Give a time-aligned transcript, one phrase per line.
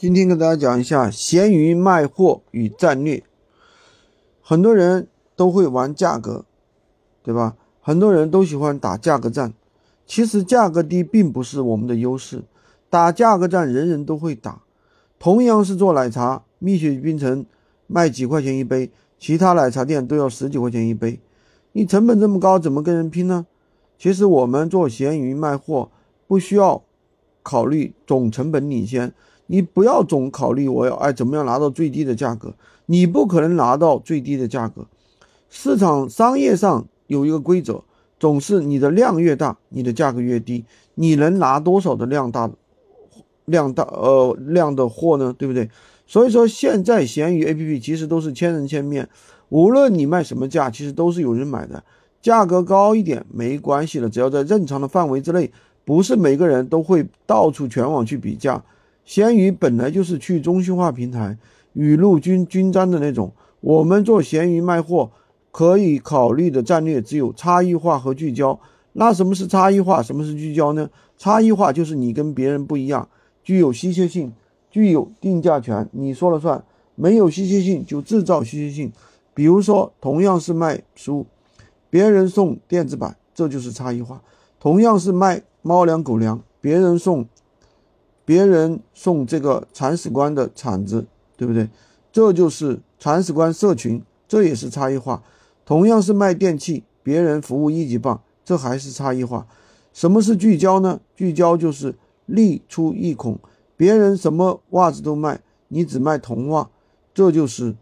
[0.00, 3.22] 今天跟大家讲一下闲鱼卖货与战略。
[4.40, 6.46] 很多人都会玩价格，
[7.22, 7.54] 对吧？
[7.82, 9.52] 很多人都喜欢打价格战。
[10.06, 12.44] 其实价格低并不是我们的优势，
[12.88, 14.62] 打价格战人人都会打。
[15.18, 17.44] 同样是做奶茶，蜜雪冰城
[17.86, 21.20] 卖几块钱一杯，其他奶茶店都要十几块钱一杯。
[21.72, 23.44] 你成本这么高，怎么跟人拼呢？
[23.98, 25.90] 其实我们做闲鱼卖货，
[26.26, 26.82] 不需要
[27.42, 29.12] 考虑总成本领先。
[29.52, 32.54] 你不要总考虑我要哎怎么样拿到最低的价格，
[32.86, 34.86] 你不可能拿到最低的价格。
[35.48, 37.82] 市场商业上有一个规则，
[38.20, 40.64] 总是你的量越大，你的价格越低。
[40.94, 42.48] 你能拿多少的量大，
[43.46, 45.34] 量大呃量的货呢？
[45.36, 45.68] 对不对？
[46.06, 49.08] 所以说现在闲鱼 APP 其实都是千人千面，
[49.48, 51.82] 无论你卖什么价，其实都是有人买的。
[52.22, 55.50] 价格高一点没关系的，只要在正常的范围之内，
[55.84, 58.62] 不是每个人都会到处全网去比价。
[59.04, 61.36] 闲鱼本来就是去中心化平台，
[61.72, 63.32] 雨露均均沾的那种。
[63.60, 65.10] 我们做闲鱼卖货，
[65.50, 68.58] 可以考虑的战略只有差异化和聚焦。
[68.92, 70.02] 那什么是差异化？
[70.02, 70.88] 什么是聚焦呢？
[71.18, 73.08] 差异化就是你跟别人不一样，
[73.42, 74.32] 具有稀缺性，
[74.70, 76.64] 具有定价权，你说了算。
[76.94, 78.92] 没有稀缺性就制造稀缺性。
[79.34, 81.26] 比如说，同样是卖书，
[81.88, 84.22] 别人送电子版，这就是差异化。
[84.58, 87.26] 同样是卖猫粮狗粮，别人送。
[88.30, 91.04] 别人送这个铲屎官的铲子，
[91.36, 91.68] 对不对？
[92.12, 95.24] 这就是铲屎官社群，这也是差异化。
[95.64, 99.48] 同样是卖电器，别人服务一级棒，这还是差异化。
[99.92, 101.00] 什么是聚焦呢？
[101.16, 103.36] 聚焦就是利出一孔，
[103.76, 106.70] 别人什么袜子都卖，你只卖童袜，
[107.12, 107.74] 这就是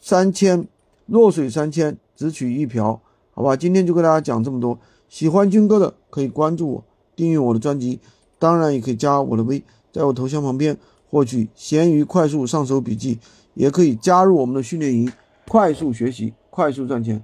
[0.00, 0.66] 三千
[1.06, 3.54] 弱水三千，只取一瓢，好吧？
[3.54, 6.84] 今天就跟大家讲这么多，喜欢军哥的可以关注我。
[7.18, 7.98] 订阅我的专辑，
[8.38, 9.60] 当然也可以加我的微，
[9.92, 10.78] 在我头像旁边
[11.10, 13.18] 获取闲鱼快速上手笔记，
[13.54, 15.10] 也可以加入我们的训练营，
[15.48, 17.20] 快速学习，快速赚钱。